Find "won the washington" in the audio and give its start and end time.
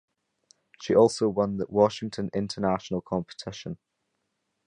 1.29-2.31